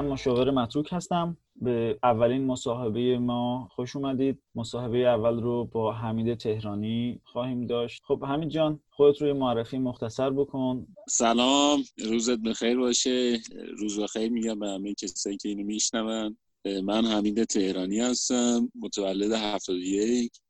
[0.00, 1.36] من مشاور متروک هستم.
[1.56, 4.38] به اولین مصاحبه ما خوش اومدید.
[4.54, 8.02] مصاحبه اول رو با حمید تهرانی خواهیم داشت.
[8.04, 10.86] خب حمید جان خودت روی معرفی مختصر بکن.
[11.08, 13.38] سلام روزت بخیر باشه.
[13.78, 16.36] روز بخیر میگم به همه کسایی که اینو میشنون.
[16.84, 20.40] من حمید تهرانی هستم متولد 71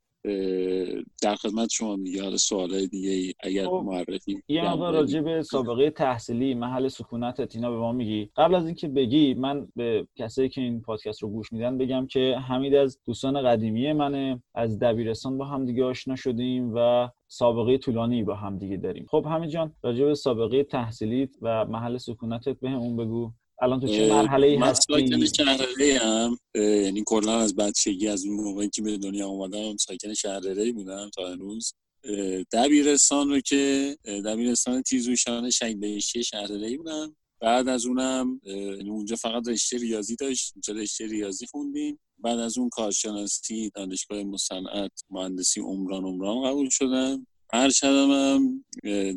[1.22, 5.90] در خدمت شما دیگه حالا سوالای دیگه اگر خب، معرفی یه مقدار راجع به سابقه
[5.90, 8.30] تحصیلی محل سکونت اینا به ما میگی.
[8.36, 12.36] قبل از اینکه بگی من به کسایی که این پادکست رو گوش میدن بگم که
[12.48, 14.42] حمید از دوستان قدیمی منه.
[14.54, 19.06] از دبیرستان با هم دیگه آشنا شدیم و سابقه طولانی با هم دیگه داریم.
[19.10, 23.32] خب حمید جان راجع به سابقه تحصیلیت و محل سکونتت به اون بگو.
[23.62, 28.24] الان تو چه مرحله ای هستی؟ من ساکن شهرره هم یعنی کلا از بچگی از
[28.24, 31.74] اون موقعی که به دنیا اومدم ساکن شهرره بودم تا امروز
[32.52, 37.16] دبیرستان رو که دبیرستان تیزوشان شهید بهشتی شهرره بودم.
[37.40, 41.98] بعد از اونم یعنی اونجا فقط رشته ریاضی داشت اونجا رشته ریاضی خوندیم.
[42.18, 47.26] بعد از اون کارشناسی دانشگاه مصنعت مهندسی عمران عمران قبول شدم.
[47.52, 48.64] ارشدم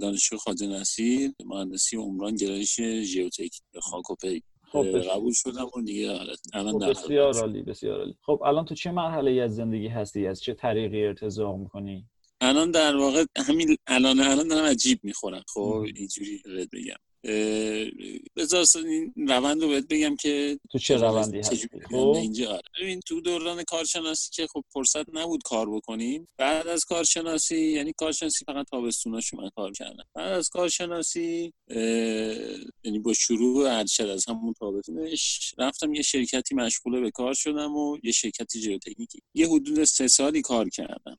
[0.01, 4.43] دانشگاه خواجه نصیر مهندسی عمران گرایش ژئوتک خاک و پی.
[4.71, 8.15] خب قبول شدم و دیگه آره، الان خب بسیار عالی بسیار عالی.
[8.21, 12.05] خب الان تو چه مرحله ای از زندگی هستی؟ از چه طریقی ارتضاع می‌کنی؟
[12.41, 15.43] الان در واقع همین الان الان دارم عجیب می‌خورم.
[15.47, 16.41] خب اینجوری
[16.73, 16.95] بگم.
[18.35, 21.95] بذار این روند رو بهت بگم که تو چه روندی هستی؟ خب.
[21.95, 22.61] اینجا.
[22.81, 28.45] ببین تو دوران کارشناسی که خب فرصت نبود کار بکنیم بعد از کارشناسی یعنی کارشناسی
[28.45, 30.03] فقط تابستوناش من کار کردم.
[30.13, 31.53] بعد از کارشناسی
[32.83, 37.97] یعنی با شروع ارشد از همون تابستونش رفتم یه شرکتی مشغول به کار شدم و
[38.03, 41.17] یه شرکتی ژئوتکنیکی یه حدود سه سالی کار کردم.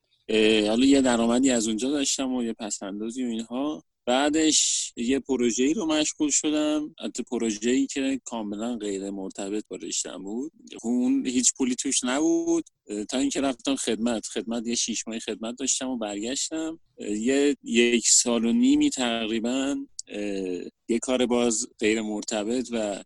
[0.68, 3.82] حالا یه درآمدی از اونجا داشتم و یه پسندازی و اینها.
[4.06, 6.94] بعدش یه پروژه‌ای رو مشغول شدم.
[6.98, 10.52] البته پروژه‌ای که کاملا غیر مرتبط با رشتم بود.
[10.82, 12.64] اون هیچ پولی توش نبود.
[13.10, 14.26] تا اینکه رفتم خدمت.
[14.26, 16.80] خدمت یه شیش ماهی خدمت داشتم و برگشتم.
[16.98, 19.76] یه یک سال و نیمی تقریبا
[20.88, 23.04] یه کار باز غیر مرتبط و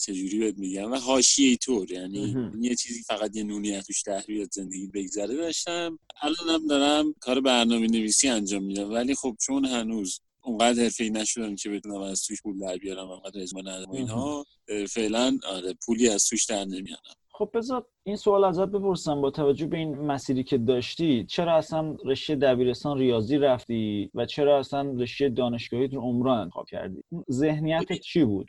[0.00, 1.92] چجوری بهت میگم؟ و حاشیه طور.
[1.92, 5.98] یعنی یه چیزی فقط یه نونی توش تحریات زندگی بگذره داشتم.
[6.22, 8.90] الانم دارم کار برنامه نویسی انجام میدم.
[8.90, 13.40] ولی خب چون هنوز اونقدر حرفه‌ای نشدم که بتونم از توش پول در بیارم اونقدر
[13.40, 14.44] ازمان ندارم اینها
[14.88, 17.14] فعلا آره پولی از توش در نمیارم.
[17.32, 19.20] خب بذار این سوال ازت بپرسم.
[19.20, 24.58] با توجه به این مسیری که داشتی چرا اصلا رشته دبیرستان ریاضی رفتی و چرا
[24.58, 28.48] اصلا رشته دانشگاهی رو عمران انتخاب کردی؟ ذهنیت چی بود؟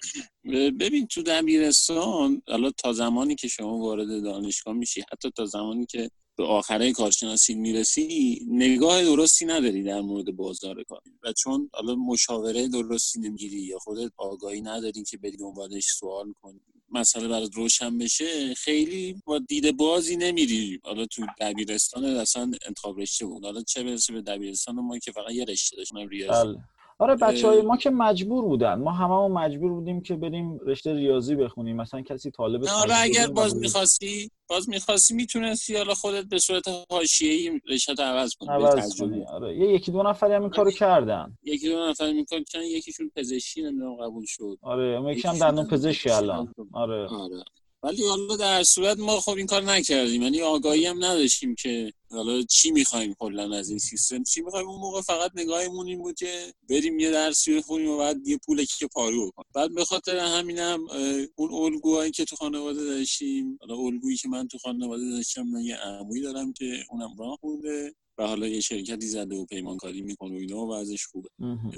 [0.79, 6.09] ببین تو دبیرستان حالا تا زمانی که شما وارد دانشگاه میشی حتی تا زمانی که
[6.39, 11.01] به آخره کارشناسی می‌رسی نگاه درستی نداری در مورد بازار کار.
[11.23, 16.59] و چون حالا مشاوره درستی نمی‌گیری یا خودت آگاهی نداری که بری دنبالش سوال کنی
[16.91, 20.79] مسئله برات روشن بشه خیلی با دید بازی نمیری.
[20.83, 23.45] حالا تو دبیرستان اصلا انتخاب رشته بود.
[23.45, 26.47] حالا چه برسه به دبیرستان ما که فقط یه رشته داشتیم ریاضی.
[26.47, 26.57] بله.
[27.01, 28.73] آره بچه های ما که مجبور بودن.
[28.73, 31.75] ما هممون مجبور بودیم که بریم رشته ریاضی بخونیم.
[31.75, 37.61] مثلا کسی طالب آره اگر باز می‌خواستی باز می‌خواستی می‌تونستی حالا خودت به صورت حاشیه‌ای
[37.69, 39.23] رشته عوض کنی عوض کنی.
[39.23, 41.37] آره یه یکی دو نفری هم این کارو کردن.
[41.43, 44.57] یکی دو نفر این کارو کردن یکیشون پزشکی نمی‌دونم قبول شد.
[44.61, 46.53] آره یکی هم دندون پزشکی الان.
[46.73, 47.07] آره.
[47.07, 47.43] آره.
[47.83, 50.21] ولی حالا در صورت ما خب این کار نکردیم.
[50.21, 54.79] یعنی آگاهی هم نداشتیم که حالا چی می‌خوایم کلا از این سیستم؟ چی می‌خوایم؟ اون
[54.79, 58.87] موقع فقط نگاهمون این بود که بریم یه درسی بخونیم و بعد یه پول که
[58.87, 59.47] پارو بکنیم.
[59.55, 60.87] بعد به خاطر همینم
[61.35, 65.75] اون الگوهایی که تو خانواده داشتیم حالا الگویی که من تو خانواده داشتم من یه
[65.75, 70.39] عمویی دارم که اونم راه خونده و حالا یه شرکتی زده و پیمانکاری می‌کنه و
[70.39, 71.29] اینا و ازش خوبه.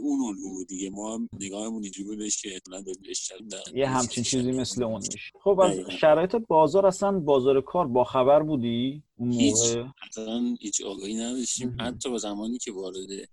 [0.02, 0.90] اون الگو دیگه.
[0.90, 2.84] ما هم نگاهمون اینجوری بودش که اطلاع
[3.75, 5.19] یه همچین چیزی مثل اون میشه.
[5.44, 9.56] خب از شرایط بازار اصلا بازار کار با خبر بودی؟ اون هیچ.
[10.09, 11.78] اصلا هیچ آگاهی نداشتیم.
[11.80, 13.30] حتی با زمانی که وارد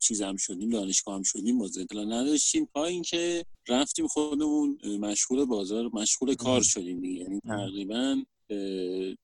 [0.00, 2.68] چیز هم شدیم دانشگاه هم شدیم باز اطلاع نداشتیم.
[2.74, 7.20] تا اینکه رفتیم خودمون مشغول بازار مشغول کار شدیم دیگه.
[7.20, 8.16] یعنی تقریبا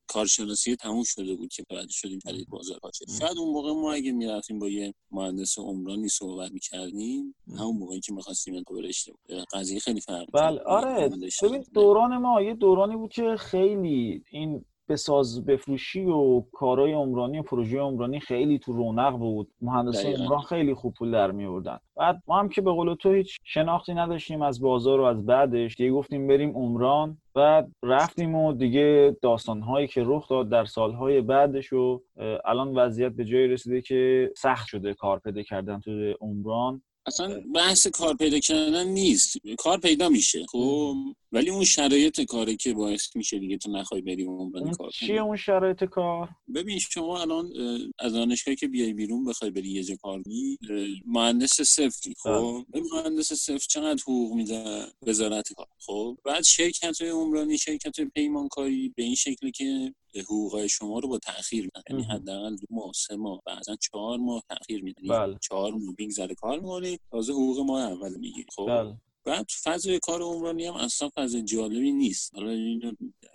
[0.07, 4.13] کارشناسی تموم شده بود که متوجه شدیم برای بازار باشه شاید اون موقع ما اگه
[4.13, 9.13] می‌رفتیم با یه مهندس عمرانی صحبت می‌کردیم همون موقعی که می‌خواستیم رشته
[9.53, 11.09] قضیه خیلی فرق بله آره.
[11.43, 17.43] ببین دوران ما یه دورانی بود که خیلی این بساز بفروشی و کارهای عمرانی و
[17.43, 19.49] پروژه عمرانی خیلی تو رونق بود.
[19.61, 23.39] مهندسان عمران خیلی خوب پول در میوردن بعد ما هم که به قول تو هیچ
[23.45, 25.77] شناختی نداشتیم از بازار و از بعدش.
[25.77, 27.19] دیگه گفتیم بریم عمران.
[27.35, 32.03] بعد رفتیم و دیگه داستانهایی که رخ داد در سالهای بعدش و
[32.45, 36.83] الان وضعیت به جایی رسیده که سخت شده کار پیدا کردن تو عمران.
[37.07, 39.37] اصلا بحث کار پیدا کردن نیست.
[39.59, 40.95] کار پیدا میشه خب؟
[41.33, 45.37] ولی اون شرایط کاری که باعث میشه دیگه تو نخوای بری اون کار چیه اون
[45.37, 47.53] شرایط کار؟ ببین شما الان
[47.99, 50.59] از دانشگاهی که بیای بیرون بخوای بری یه جا کار کنی
[51.07, 52.83] مهندس صفری خب؟ بله.
[52.93, 58.93] مهندس صفر چقدر حقوق میده وزارت کار خب؟ بعد شرکت های عمرانی شرکت های پیمانکاری
[58.97, 61.83] به این شکلی که حقوق شما رو با تاخیر میدن.
[61.91, 65.39] یعنی حداقل دو ماه سه ماه بعضا چهار ماه تاخیر میدن بله.
[65.43, 66.99] چهار ماه بگذره کار می‌کنی.
[67.11, 68.47] تازه حقوق ماه اول می‌گیری.
[68.57, 68.97] خب؟ بله.
[69.25, 72.35] بعد فضای کار عمرانی هم اصلا فضای جالبی نیست.
[72.35, 72.53] حالا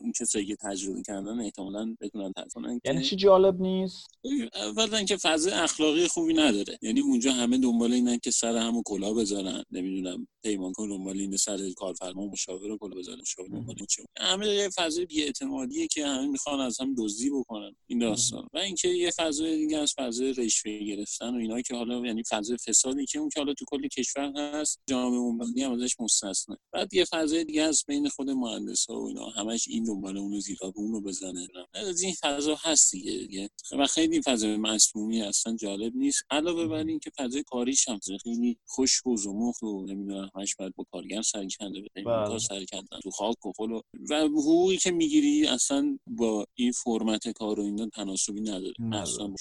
[0.08, 4.08] این کسایی که تجربه کردن احتمالاً بتونن کنن یعنی چی جالب نیست؟
[4.56, 6.80] اولا که فضای اخلاقی خوبی نداره.
[6.82, 9.64] یعنی اونجا همه دنبال اینن که سر همو کلا بذارن.
[9.72, 15.06] نمی‌دونم پیمانکار دنبال این سر کارفرما مشاور کلا بذارن شغل دنبال چه همه یه فضای
[15.06, 17.76] بی‌اعتمادیه که همه می‌خوان از هم دزدی بکنن.
[17.88, 18.48] این داستان.
[18.54, 22.58] و اینکه یه فضای دیگه از فضای رشوه گرفتن و اینا که حالا یعنی فضای
[22.58, 26.94] فسادی که اون که حالا تو کل کشور هست جامعه عمومی هم ازش مستثنا بعد
[26.94, 29.26] یه فضای دیگه از بین خود مهندسا و اینا.
[29.26, 31.48] همش این دنبال اونو زیرا به اونو بزنه.
[31.74, 33.50] از این فضا هست دیگه.
[33.80, 36.24] و خیلی فضای مسمومی اصلا جالب نیست.
[36.30, 40.74] علاوه بر این که فضای کاریش هم خیلی خوش و زمخت و نمی‌دونم همش باید
[40.76, 42.40] با کارگر سر کنده به بله.
[42.40, 47.60] سر کندن تو خاک و خلو و حقوقی که می‌گیری اصلا با این فرمت کار
[47.60, 48.74] و اینا تناسبی نداره.
[48.94, 49.34] اصلا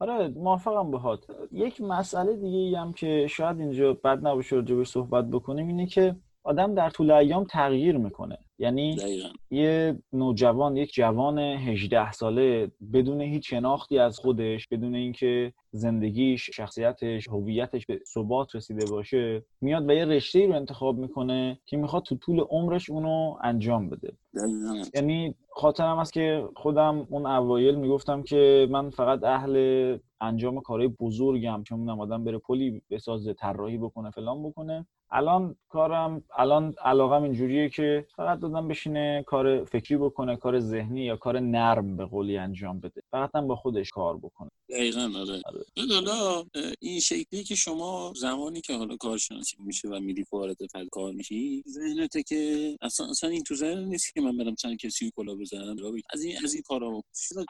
[0.00, 1.24] آره موافقم باهات.
[1.52, 6.16] یک مسئله دیگه ای هم که شاید اینجا بد نباشه راجبش صحبت بکنیم اینه که
[6.42, 8.38] آدم در طول ایام تغییر می‌کنه.
[8.60, 8.96] یعنی
[9.50, 17.28] یه نوجوان یک جوان 18 ساله بدون هیچ شناختی از خودش بدون اینکه زندگیش شخصیتش
[17.28, 22.16] هویتش به ثبات رسیده باشه میاد و یه رشته رو انتخاب می‌کنه که می‌خواد تو
[22.16, 24.12] طول عمرش اونو انجام بده.
[24.94, 31.62] یعنی خاطرم است که خودم اون اوایل می‌گفتم که من فقط اهل انجام کارهای بزرگم
[31.62, 34.86] چون آدم بره پلی بسازه طراحی بکنه فلان بکنه.
[35.10, 41.16] الان کارم الان علاقم اینجوریه که فقط دادم بشینه کار فکری بکنه کار ذهنی یا
[41.16, 43.02] کار نرم به قولی انجام بده.
[43.10, 44.50] فقط هم با خودش کار بکنه.
[44.68, 45.64] دقیقا آره, آره.
[45.94, 46.44] حالا
[46.80, 51.62] این شکلی که شما زمانی که حالا کارشناسی میشه و میری وارد فضا کار میشی
[51.68, 55.76] ذهنته که اصلا اصلا این تو ذهن نیست که من برم چند کسی کلا بزنم.
[56.10, 57.02] از این از این کارا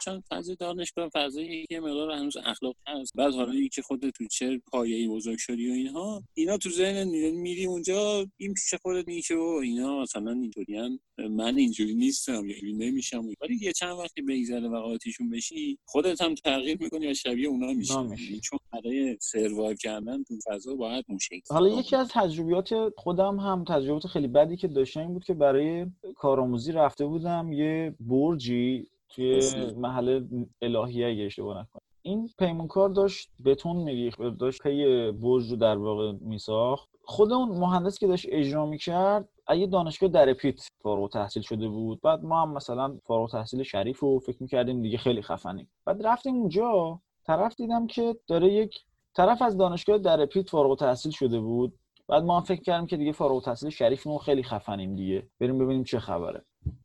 [0.05, 3.17] چون فضای دانشگاه فضایی که مقدار هنوز اخلاق هست.
[3.17, 7.67] بعد حالا که خودت تو چه پایه‌ای بزرگ شدی و اینها اینا تو ذهن میری
[7.67, 10.90] اونجا این پیش خودت که اینا مثلا اینطوریان
[11.31, 13.25] من اینجوری نیستم یا اینجوری نمیشم.
[13.41, 17.73] ولی یه چند وقتی بگذره و قاطیشون بشی خودت هم تغییر می‌کنی و شبیه اونا
[17.73, 17.93] میشی.
[17.93, 21.19] یعنی چون برای سروایو کردن تو فضا باید اون
[21.51, 25.87] حالا یکی از تجربیات خودم هم تجربیات خیلی بدی که داشتم این بود که برای
[26.17, 29.41] کارآموزی رفته بودم یه برجی توی
[29.77, 30.25] محل
[30.63, 31.83] الهیه اگه اشتباه نکنم.
[32.03, 36.89] این پیمانکار داشت بتون میریخت داشت پی برج رو در واقع میساخت.
[37.03, 42.01] خود اون مهندس که داشت اجرا می‌کرد یه دانشگاه در پیت فارغ تحصیل شده بود.
[42.01, 45.71] بعد ما هم مثلا فارغ تحصیل شریف رو فکر می‌کردیم دیگه خیلی خفنیم.
[45.85, 48.81] بعد رفتیم اونجا طرف دیدم که داره یک
[49.15, 51.73] طرف از دانشگاه در پیت فارغ تحصیل شده بود.
[52.09, 55.27] بعد ما هم فکر کردیم که دیگه فارغ تحصیل شریف ما خیلی خفنیم دیگه.
[55.41, 56.45] بریم ببینیم چه خبره.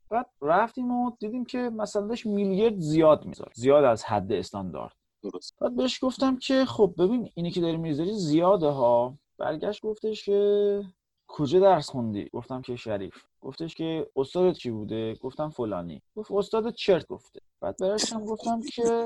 [0.09, 3.51] بعد رفتیم و دیدیم که مثلا داشت میلیارد زیاد می‌ذاره.
[3.55, 4.95] زیاد از حد استاندارد.
[5.23, 5.55] درست.
[5.61, 9.17] بعد بهش گفتم که خب ببین اینی که داری می‌ذاری زیاده ها.
[9.37, 10.81] برگشت گفتش که
[11.27, 13.15] کجا درس خوندی؟ گفتم که شریف.
[13.41, 16.01] گفتش که استادت چی بوده؟ گفتم فلانی.
[16.15, 17.39] گفت استاد چرت گفته.
[17.61, 19.05] بعد برشتم گفتم که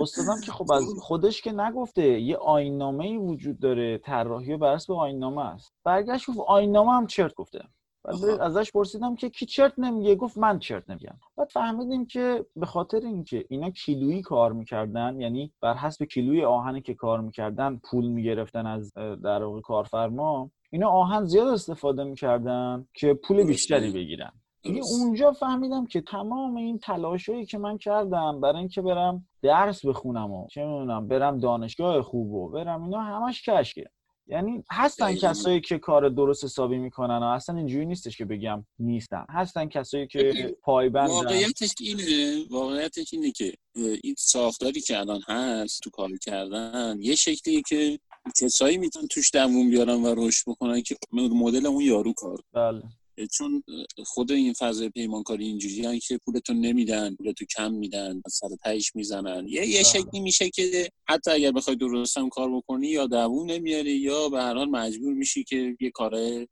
[0.00, 2.20] استادم که خب از خودش که نگفته.
[2.20, 3.98] یه آینامه ای وجود داره.
[3.98, 5.72] طراحی بر اساس آینامه است.
[5.84, 7.64] برگشت گفت آینامه هم چرت گفته.
[8.04, 11.18] بعد ازش پرسیدم که کی چرت نمیگه؟ گفت من چرت نمیگم.
[11.36, 16.80] بعد فهمیدیم که به خاطر اینکه اینا کیلویی کار می‌کردن یعنی بر حسب کیلوی آهنی
[16.80, 23.14] که کار می‌کردن پول می‌گرفتن از در واقع کارفرما اینا آهن زیاد استفاده می‌کردن که
[23.14, 24.32] پول بیشتری بگیرن.
[24.62, 30.32] دیگه اونجا فهمیدم که تمام این تلاشایی که من کردم برای اینکه برم درس بخونم
[30.32, 33.84] و چه می‌دونم برم دانشگاه خوب و برم اینا همش کشکه
[34.26, 39.26] یعنی هستن کسایی که کار درست حسابی می‌کنن و اصلا اینجوری نیستش که بگم نیستن.
[39.30, 45.90] هستن کسایی که پایبند واقعیتش اینه واقعیتش اینه که این ساختاری که الان هست تو
[45.90, 47.98] کار کردن یه شکلی که
[48.36, 52.82] کسایی می‌تونن توش دووم بیارن و رشد بکنن که مدل اون یارو کار بله.
[53.30, 53.62] چون
[54.06, 59.48] خود این فضای پیمانکاری اینجوری که پولتون نمیدن پولتو کم میدن سر تهش می‌زنن.
[59.48, 63.92] یه یه شکلی میشه که حتی اگر بخوای درست هم کار بکنی یا دووم نمیاری
[63.92, 66.10] یا به هر حال مجبور میشی که یه کار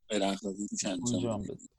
[0.09, 0.99] تو چند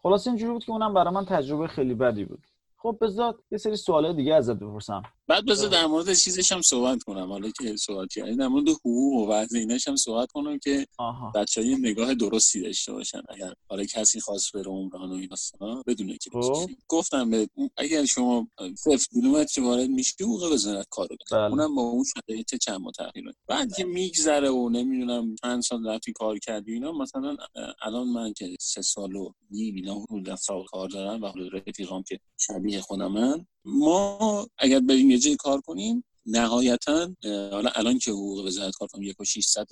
[0.03, 2.47] خلاص اینجوری بود که اونم برای من تجربه خیلی بدی بود.
[2.83, 5.03] خب بذار یه سری سوالای دیگه ازت بپرسم.
[5.27, 7.29] بعد بذار در مورد چیزش هم صحبت کنم.
[7.29, 10.87] حالا که صحبت کردی در مورد حقوق و وضع هم صحبت کنم که
[11.35, 13.23] بچه های نگاه درستی داشته باشن.
[13.29, 16.71] اگر حالا کسی خواست بره عمران و اینا بدونه که خب.
[16.89, 21.51] گفتم به اگر شما صفر کیلومتر وارد میشی حقوق وزارت کارو بله.
[21.51, 26.13] اونم با اون شرایط چند ما تغییر بعد که میگذره و نمی‌دونم چند سال رفتی
[26.13, 27.37] کار کردی اینا مثلا
[27.83, 32.21] الان من که سه سال و نیم اینا حدود سال کار دارم و رفیقام که
[32.39, 38.75] شبیه خودمن ما اگر بریم یه جای کار کنیم نهایتا حالا الان که حقوق وزارت
[38.75, 39.25] کار کنیم یک و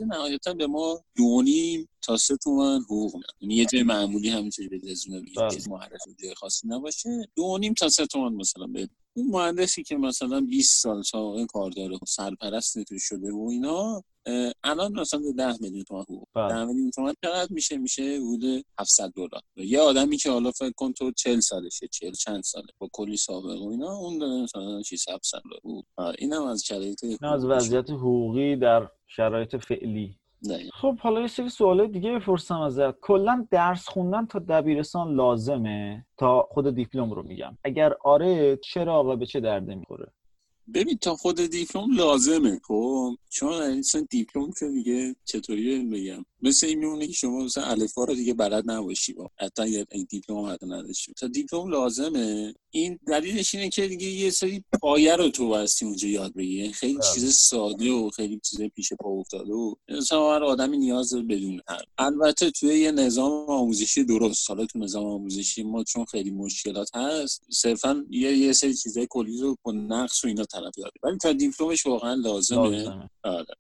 [0.07, 3.29] نهایتا به ما دو نیم تا سه تومن حقوق میدن.
[3.41, 7.29] یعنی یه جای معمولی همینطوری به رزومه بگیم چیز معرف جای خاصی نباشه.
[7.37, 11.71] دو نیم تا سه تومن مثلا به اون مهندسی که مثلا 20 سال سابقه کار
[11.71, 14.05] داره و سرپرست تو شده و اینا
[14.65, 16.29] الان مثلا 10 میلیون تومان حقوق.
[16.35, 16.65] 10 بله.
[16.65, 19.43] میلیون تومان چقدر میشه؟ میشه حدود 700 دلار.
[19.57, 23.65] یه آدمی که حالا فکر کن تو 40 سالشه 40 چند ساله با کلی سابقه
[23.65, 25.39] و اینا اون داره مثلا 6 700
[25.97, 30.19] دلار اینم از شرایط از وضعیت حقوقی در شرایط فعلی.
[30.73, 33.01] خب حالا یه سری سوال دیگه بپرسم ازت.
[33.01, 37.59] کلا درس خوندن تا دبیرستان لازمه؟ تا خود دیپلم رو میگم.
[37.65, 40.13] اگر آره چرا و به چه درده می‌خوره؟
[40.75, 46.79] ببین تا خود دیپلم لازمه خب؟ چون اصلا دیپلم که دیگه چطوری بگم؟ مثل این
[46.79, 49.31] میمونه که شما مثلا الفا رو دیگه بلد نباشی با.
[49.37, 52.55] حتی یه دیپلم حتی نداشتی تا دیپلم لازمه.
[52.71, 56.55] این دلیلش اینه که دیگه یه سری پایه رو تو باستی اونجا یاد بگیری.
[56.55, 57.15] یعنی خیلی بله.
[57.15, 61.61] چیز ساده و خیلی چیز پیش پا افتاده و مثلا هر آدمی نیاز بدون
[61.99, 64.49] البته توی یه نظام آموزشی درست.
[64.51, 69.41] حالا تو نظام آموزشی ما چون خیلی مشکلات هست صرفا یه یه سری چیزای کلی
[69.41, 73.11] رو با نقص و اینا طرف یاد ولی تا دیپلمش واقعا لازمه, لازمه.
[73.25, 73.55] آره.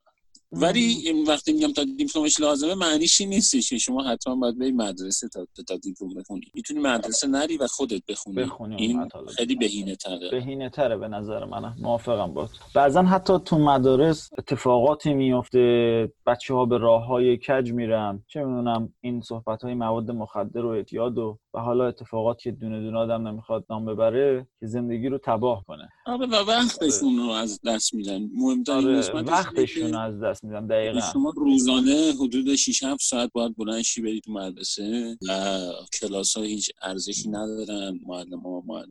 [0.52, 4.72] ولی این وقتی میگم تا دیپلمش لازمه معنیش این نیستش که شما حتما باید به
[4.72, 6.46] مدرسه تا تا دیپلم بخونی.
[6.54, 11.44] می‌تونی مدرسه نری و خودت بخونی, بخونی این خیلی بهینه تره بهینه تره به نظر
[11.44, 11.74] من.
[11.80, 18.24] موافقم با بعضا حتی تو مدارس اتفاقاتی میفته بچه ها به راه های کج میرن.
[18.28, 22.80] چه می‌دونم این صحبت های مواد مخدر و اعتیاد و و حالا اتفاقات که دونه
[22.80, 25.88] دونه آدم نمی‌خواد نام ببره که زندگی رو تباه کنه.
[26.06, 28.20] آره و وقتشون رو از دست میدن.
[28.34, 31.00] مهمترین آره وقتشون از دست میدن دقیقا.
[31.12, 35.60] شما روزانه حدود 6 7 ساعت باید بلند شی برید تو مدرسه و
[36.00, 38.00] کلاس ها هیچ ارزشی ندارن.
[38.06, 38.90] معلم ها معلم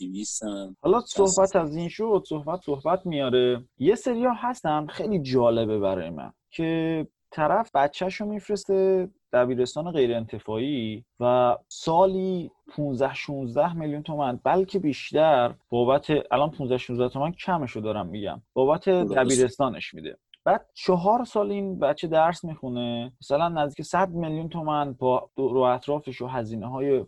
[0.00, 0.76] نیستن.
[0.80, 3.64] حالا صحبت از این شد صحبت صحبت میاره.
[3.78, 11.56] یه سریا هستن خیلی جالبه برای من که طرف بچهش میفرسته دبیرستان غیر انتفاعی و
[11.68, 18.42] سالی 15 16 میلیون تومن بلکه بیشتر بابت الان 15 16 تومن کمشو دارم میگم
[18.52, 20.18] بابت دبیرستانش میده.
[20.46, 23.12] بعد چهار سال این بچه درس می‌خونه.
[23.20, 27.04] مثلا نزدیک 100 میلیون تومن با رو اطرافش و هزینه های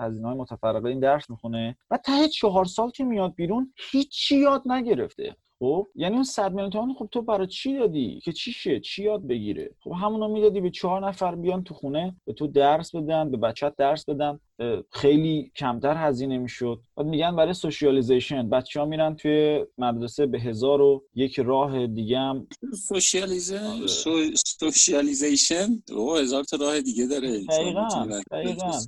[0.00, 1.76] هزینه های متفرقه این درس می‌خونه.
[1.90, 5.36] و ته چهار سال که میاد بیرون هیچی یاد نگرفته.
[5.58, 9.02] خب یعنی اون 100 میلیون تومان خب تو برای چی دادی؟ که چی شه؟ چی
[9.02, 13.30] یاد بگیره؟ خب همونو می‌دادی به چهار نفر بیان تو خونه به تو درس بدن
[13.30, 14.40] به بچت درس بدن.
[14.90, 16.80] خیلی کمتر هزینه می‌شد.
[16.96, 22.18] بعد میگن برای سوشیالیزیشن بچه ها میرن توی مدرسه به هزار و یک راه دیگه
[22.18, 22.46] هم.
[24.60, 27.44] socialization؟ او هزار تا راه دیگه داره.
[27.44, 27.88] دقیقا
[28.30, 28.86] کلاس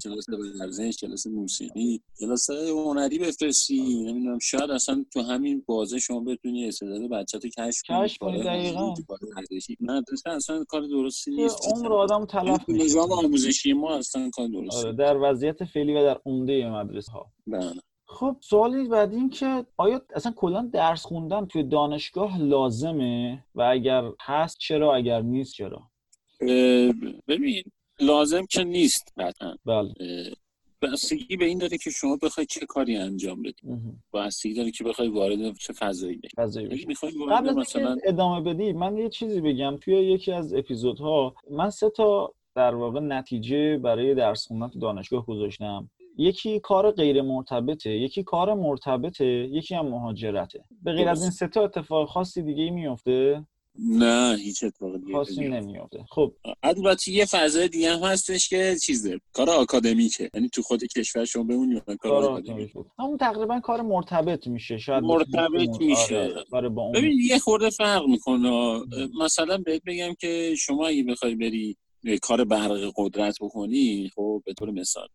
[1.00, 4.04] کلاس موسیقی کلاس هنری بفرستی.
[4.04, 8.42] نمی‌دونم شاید اصلا تو همین بازه شما بتونی استعداد بچه تو کشف کنی.
[8.42, 8.94] دقیقا.
[9.80, 11.58] مدرسه اصلا کار درستی نیست.
[11.72, 16.20] عمر آدم تلف نظام آموزشی ما اصلا کار درستی آره، در وضعیت فعلی و در
[16.26, 17.72] عمده مدرسه ها بله.
[18.06, 24.10] خب سوالی بعد این که آیا اصلا کلا درس خوندن توی دانشگاه لازمه؟ و اگر
[24.20, 25.82] هست چرا؟ اگر نیست چرا؟
[27.28, 27.62] ببین
[28.00, 29.54] لازم که نیست قطعا.
[29.64, 29.92] بله.
[30.82, 33.68] بستگی به این داره که شما بخوای چه کاری انجام بدی.
[34.12, 36.36] بستگی داره که بخوای وارد چه فضایی بشی.
[36.36, 36.86] فضایی بشی.
[37.30, 39.76] قبل مثلا ادامه بدی من یه چیزی بگم.
[39.76, 45.26] توی یکی از اپیزودها من سه تا در واقع نتیجه برای درس خوندن تو دانشگاه
[45.26, 45.90] گذاشتم.
[46.18, 50.64] یکی کار غیر مرتبطه یکی کار مرتبطه یکی هم مهاجرته.
[50.82, 53.46] به غیر از این سه تا اتفاق خاصی دیگه ای میفته
[53.78, 56.32] نه هیچ اتفاق دیگه خاصی نمیفته خب.
[56.62, 60.30] البته یه فضای دیگه هم هستش که چیزه کار آکادمیکه.
[60.34, 62.70] یعنی تو خود کشور شما بمونی کار, کار آکادمیک.
[62.98, 64.78] همون تقریبا کار مرتبط میشه.
[64.78, 66.34] شاید مرتبط میشه.
[66.52, 66.68] آره.
[66.68, 68.80] با ببین یه خورده فرق می‌کنه.
[69.20, 71.76] مثلا بهت بگم که شما اگه بخوای بری
[72.22, 75.08] کار برق قدرت بکنی خب به طور مثال.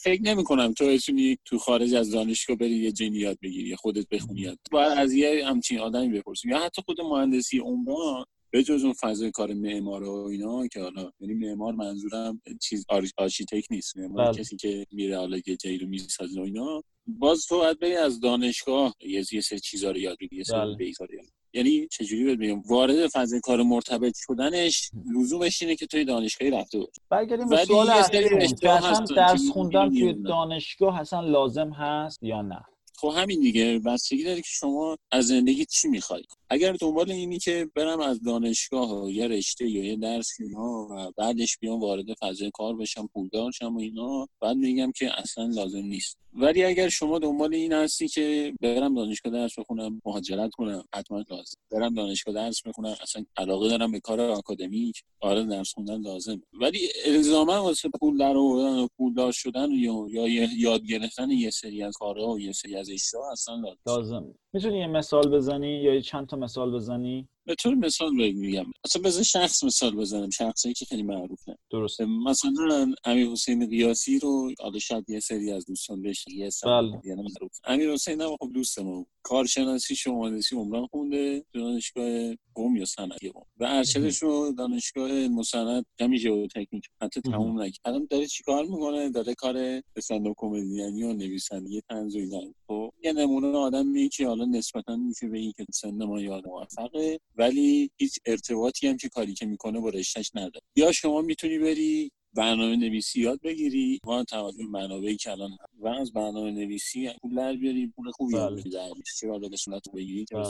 [0.00, 4.08] فکر نمی کنم تو بتونی تو خارج از دانشگاه بری یه جنی یاد بگیری خودت
[4.08, 4.58] بخونی یاد.
[4.70, 6.48] باید از یه همچین آدمی بپرسی.
[6.48, 11.10] یا حتی خود مهندسی عمران به جز اون فضای کار معمار و اینا که حالا
[11.20, 12.86] یعنی معمار منظورم چیز
[13.18, 13.96] architect نیست.
[13.96, 14.38] معمار بله.
[14.38, 16.82] کسی که میره حالا یه جایی رو می‌سازه و اینا.
[17.06, 18.94] باز تو باید بری از دانشگاه
[19.32, 21.21] یه سری چیزا رو یاد بگیری یه سری بله.
[21.54, 26.78] یعنی چجوری بهت میگم وارد فضای کار مرتبط شدنش لزومش اینه که توی دانشگاهی رفته
[26.78, 32.64] باشی برگردیم به سوال اصلا درس خوندن توی دانشگاه اصلا لازم هست یا نه؟
[33.02, 33.78] خب همین دیگه.
[33.78, 36.22] بستگی داره که شما از زندگی چی می‌خوای.
[36.48, 41.58] اگر دنبال اینی که برم از دانشگاه یا رشته یا یه درس اینا و بعدش
[41.58, 46.18] بیام وارد فضای کار بشم پولدار شم و اینا بعد میگم که اصلا لازم نیست.
[46.34, 51.56] ولی اگر شما دنبال این هستی که برم دانشگاه درس بخونم مهاجرت کنم حتما لازم.
[51.70, 55.02] برم دانشگاه درس بخونم اصلا علاقه دارم به کار آکادمیک.
[55.20, 60.48] آره درس خوندن لازم ولی الزاما واسه پول در آوردن و پولدار شدن یا یا
[60.58, 64.34] یاد گرفتن یه سری از کارها و یه سری از اشتها اصلا لازم, لازم.
[64.52, 68.64] می‌تونی یه مثال بزنی یا چند تا مثال بزنی؟ به طور مثال میگم.
[68.84, 74.50] اصلا بزن شخص مثال بزنم شخصی که خیلی معروفه درسته مثلا امیر حسین قیاسی رو
[74.60, 77.00] حالا شاید یه سری از دوستان بهش یه بله.
[77.04, 77.52] یعنی معروف.
[77.64, 83.40] امیر حسین هم خب دوست ما کارشناسی شمالسی عمران خونده دانشگاه قم یا صنعتی قم.
[83.58, 86.84] و ارشدش رو دانشگاه مسند کمی ژئوتکنیک.
[87.02, 87.80] حتی تموم نکرد.
[87.84, 93.12] الان داره چیکار می‌کنه؟ داره کار استندآپ کمدین و نویسندگی طنز و اینا خب یه
[93.12, 98.18] نمونه آدمی که حالا نسبتا میشه به این که سن ما یاد موفقه ولی هیچ
[98.26, 100.60] ارتباطی هم که کاری که می‌کنه با رشتهش نداره.
[100.76, 104.00] یا شما می‌تونی بری برنامه نویسی یاد بگیری.
[104.04, 108.62] با توجه منابعی که الان و از برنامه نویسی پول در بیاری پول خوبی بله.
[108.62, 108.88] در
[109.20, 110.44] چرا به صورت بگیری؟ بله.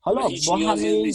[0.00, 1.12] حالا با همه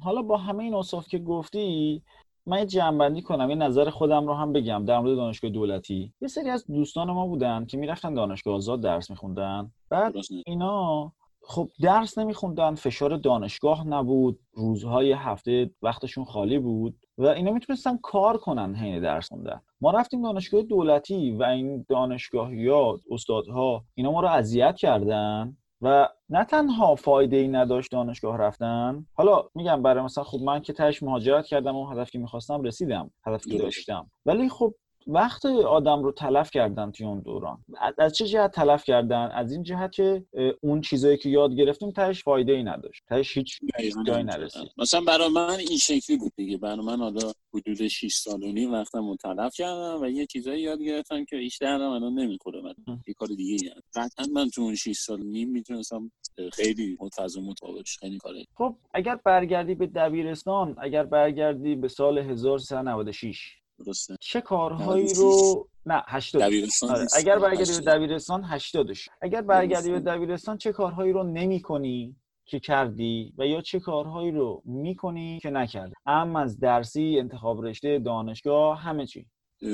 [0.00, 2.02] حالا با همه این اوصاف که گفتی
[2.46, 6.12] من جنبندی کنم یه نظر خودم رو هم بگم در مورد دانشگاه دولتی.
[6.20, 9.72] یه سری از دوستان ما بودن که می‌رفتن دانشگاه آزاد درس میخوندن.
[9.90, 10.14] بعد
[10.46, 14.40] اینا خب درس نمیخوندن فشار دانشگاه نبود.
[14.52, 17.05] روزهای هفته وقتشون خالی بود.
[17.18, 23.00] و اینا می‌تونستن کار کنن حین درس خوندن ما رفتیم دانشگاه دولتی و این دانشگاهیات
[23.10, 29.06] استادها اینا ما رو اذیت کردن و نه تنها فایده ای نداشت دانشگاه رفتن.
[29.12, 33.50] حالا میگم برای مثلا خب من که تش مهاجرت کردم و هدفی می‌خواستم رسیدم هدفی
[33.50, 34.10] که داشتم.
[34.26, 34.74] ولی خب
[35.06, 37.64] وقت آدم رو تلف کردن توی اون دوران.
[37.98, 40.24] از چه جهت تلف کردن؟ از این جهت که
[40.60, 43.02] اون چیزایی که یاد گرفتیم تهش فایده ای نداشت.
[43.08, 43.60] تهش هیچ
[44.06, 44.70] جایی نرسید.
[44.78, 46.56] مثلا برای من این شکلی بود دیگه.
[46.56, 50.82] برای من حالا حدود 6 سال و نیم وقتم تلف کردم و یه چیزایی یاد
[50.82, 52.62] گرفتم که هیچ درم الان نمی‌خوره.
[52.62, 52.74] من
[53.06, 53.80] یه کار دیگه یعنی.
[53.94, 56.10] قطعا من تو اون 6 سال و نیم می‌تونستم
[56.52, 58.44] خیلی متفاوت مطابقش خیلی کاره.
[58.54, 64.16] خب اگر برگردی به دبیرستان اگر برگردی به سال 1396 درسته.
[64.20, 67.06] چه کارهایی رو نه 80 دبیرستان آره.
[67.16, 68.86] اگر برگردی به دبیرستان 80
[69.22, 70.58] اگر برگردی به دبیرستان.
[70.58, 75.94] چه کارهایی رو نمی کنی که کردی و یا چه کارهایی رو می‌کنی که نکردی؟
[76.06, 79.26] ام از درسی انتخاب رشته دانشگاه همه چی.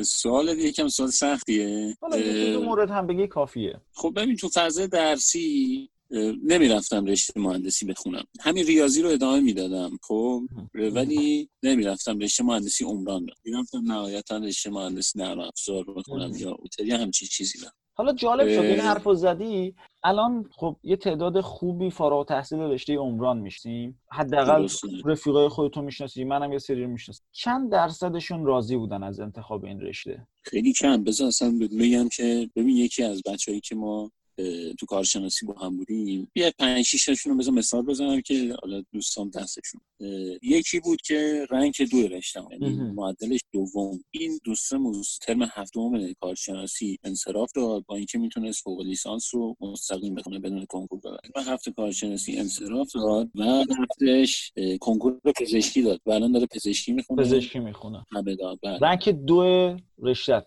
[0.04, 1.96] سوال یکم سوال سختیه.
[2.00, 2.16] حالا
[2.60, 3.80] مورد هم بگی کافیه.
[3.94, 5.90] خب ببین تو فضای درسی
[6.44, 10.42] نمی‌رفتم رشته مهندسی بخونم همین ریاضی رو ادامه می‌دادم خب؟
[10.74, 13.34] ولی نمی‌رفتم رشته مهندسی عمران رو.
[13.44, 17.68] می‌رفتم نهایتا رشته مهندسی نرم افزار بخونم یا اوتری همچی چیزی رو.
[17.94, 19.74] حالا جالب شد این حرف زدی.
[20.04, 24.00] الان خب یه تعداد خوبی فارغ تحصیل رشته عمران میشیم.
[24.12, 24.68] حداقل
[25.04, 27.24] رفیقای خودتون می‌شناسی منم یه سری رو می‌شناسم.
[27.32, 31.04] چند درصدشون راضی بودن از انتخاب این رشته؟ خیلی کم.
[31.04, 34.10] بذار اصلا بگم که ببین یکی از بچه‌ای که ما
[34.78, 36.30] تو کارشناسی با هم بودیم.
[36.34, 39.80] یه پنج شیش تاشون رو بزن مثال بزنم که حالا دوستان دستشون.
[40.42, 44.04] یکی بود که رنگ دو رشتم یعنی معدلش دوم.
[44.10, 50.38] این دوستمون ترم هفتم کارشناسی انصراف داد با اینکه می‌تونست فوق لیسانس رو مستقیم بخونه
[50.38, 51.30] بدون کنکور ببره.
[51.36, 56.00] و هفته کارشناسی انصراف داد و رفتش کنکور پزشکی داد.
[56.06, 57.22] و الان داره پزشکی می‌خونه.
[57.22, 58.04] پزشکی می‌خونه.
[58.12, 58.58] همه داد.
[58.62, 58.78] بله.
[58.78, 60.42] رنگ دو رشته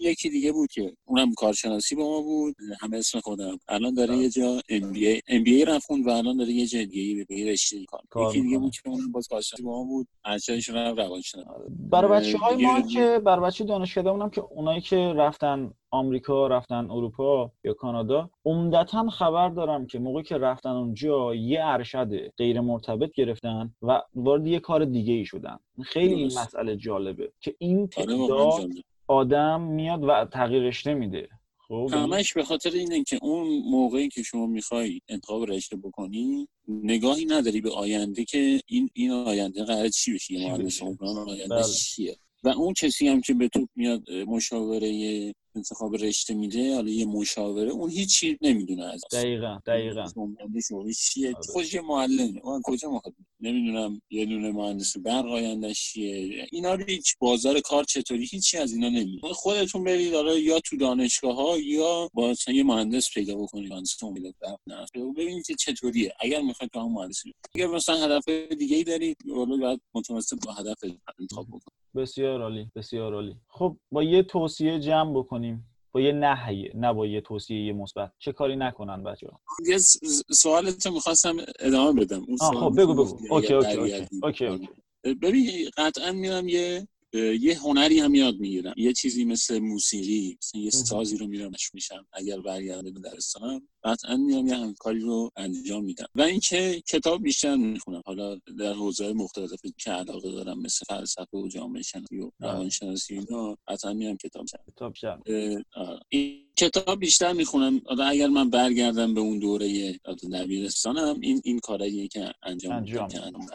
[0.00, 2.56] یکی دیگه بود که اونم کارشناسی با ما بود.
[2.80, 3.58] همه اسم خودم.
[3.68, 4.16] الان داره.
[4.16, 5.64] یه جا ام بی ای ام بی ای
[6.06, 9.28] و الان داره یه جا دیگه به رشته کار یکی دیگه بود که اون باز
[9.28, 10.08] کارشناسی با ما بود.
[10.24, 11.48] ارشدش رو روانشناسی.
[11.90, 16.90] برای بچه های ما که برای بچه دانشکده اونم که اونایی که رفتن آمریکا رفتن
[16.90, 23.12] اروپا یا کانادا عمدتا خبر دارم که موقعی که رفتن اونجا یه ارشد غیر مرتبط
[23.12, 25.58] گرفتن و وارد یه کار دیگه ای شدن.
[25.82, 28.70] خیلی این مسئله جالبه که این آره، تعداد
[29.08, 31.28] آدم میاد و تغییرش نمیده
[31.68, 37.24] خب همش به خاطر اینه که اون موقعی که شما می‌خوای انتخاب رشته بکنی نگاهی
[37.24, 41.64] نداری به آینده که این این آینده قرار چی بشه؟ یه مهندس عمران آینده بله.
[41.64, 47.04] چیه؟ و اون کسی هم که به تو میاد مشاوره انتخاب رشته میده حالا یه
[47.06, 50.04] مشاوره اون هیچی نمی‌دونه از دقیقا دقیقا.
[51.12, 51.28] چیه.
[51.28, 51.46] آره.
[51.48, 52.40] خوش یه معلمه.
[52.44, 56.46] من کجا مخاطب نمی‌دونم یه دونه مهندس برق آیندهش چیه.
[56.52, 59.34] اینا رو هیچ بازار کار چطوری؟ هیچی از اینا نمی‌دونه.
[59.34, 63.72] خودتون برید حالا یا تو دانشگاه ها یا با یه مهندس پیدا بکنید.
[63.72, 63.96] مهندس
[64.40, 64.58] برق
[65.16, 66.12] ببینید که چطوریه.
[66.20, 69.16] اگر می‌خواید تو هم مهندسی اگر مثلا هدف دیگه ای دارید
[69.60, 70.78] باید متناسب با هدف
[71.20, 71.75] انتخاب بکنید.
[71.96, 73.36] بسیار عالی بسیار عالی.
[73.48, 75.70] خب با یه توصیه جمع بکنیم.
[75.92, 78.12] با یه نهیه نه با یه توصیه مثبت.
[78.18, 79.78] چه کاری نکنن بچه ها یه
[80.30, 82.24] سوالتو می‌خواستم ادامه بدم.
[82.28, 83.18] اون خب بگو بگو.
[83.30, 84.68] OK OK OK OK.
[85.04, 88.74] ببین قطعا میرم یه یه هنری هم یاد می‌گیرم.
[88.76, 90.38] یه چیزی مثل موسیقی.
[90.42, 92.06] مثل یه سازی رو میرم میشم.
[92.12, 96.06] اگر برگردم به دبیرستانم قطعا میام یه همکاری رو انجام میدم.
[96.14, 98.02] و اینکه کتاب بیشتر می‌خونم.
[98.06, 103.56] حالا در حوزه مختلفی که علاقه دارم مثل فلسفه و جامعه شناسی و روانشناسی اینا
[103.68, 104.94] قطعا میام کتاب کتاب
[106.08, 107.80] این کتاب بیشتر می‌خونم.
[108.04, 109.98] اگر من برگردم به اون دوره
[110.32, 113.46] دبیرستانم این این کاراییه که انجام, انجام.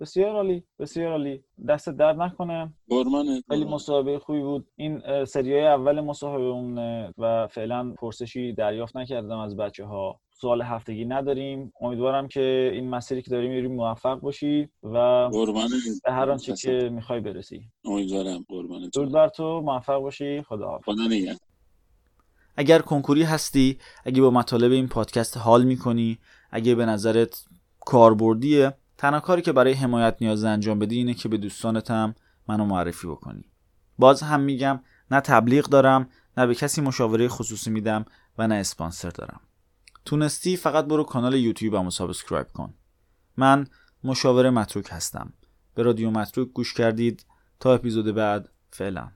[0.00, 1.44] بسیار عالی بسیار عالی.
[1.68, 2.72] دست درد نکنه.
[2.88, 4.66] قربانه خیلی مصاحبه خوبی بود.
[4.76, 6.78] این سریای اول مصاحبه اون
[7.18, 11.72] و فعلا پرسشی دریافت نکردم از بچه ها سوال هفتگی نداریم.
[11.80, 14.98] امیدوارم که این مسیری که داریم میریم موفق باشی و
[15.32, 17.62] قربانت به هر آنچه که می‌خوای برسی.
[17.84, 19.60] امیدوارم قربانت درود بر تو.
[19.60, 20.42] موفق باشی.
[20.42, 21.36] خدا خدا نگه
[22.56, 26.18] اگر کنکوری هستی اگه با مطالب این پادکست حال می‌کنی
[26.50, 27.44] اگه به نظرت
[27.80, 32.14] کاربردیه تنها کاری که برای حمایت نیاز انجام بدی اینه که به دوستانت هم
[32.48, 33.44] منو معرفی بکنی.
[33.98, 38.04] باز هم میگم نه تبلیغ دارم نه به کسی مشاوره خصوصی میدم
[38.38, 39.40] و نه اسپانسر دارم.
[40.04, 42.74] تونستی فقط برو کانال یوتیوبمو subscribe کن.
[43.36, 43.66] من
[44.04, 45.32] مشاور متروک هستم.
[45.74, 47.26] به رادیو متروک گوش کردید.
[47.60, 49.08] تا اپیزود بعد فعلا.